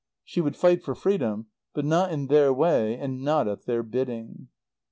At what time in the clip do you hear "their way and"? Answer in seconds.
2.25-3.21